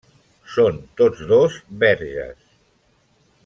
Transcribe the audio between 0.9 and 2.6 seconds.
tots dos verges.